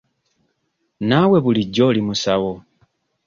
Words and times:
Naawe 1.07 1.37
bulijjo 1.43 1.83
oli 1.89 2.01
musawo? 2.07 2.53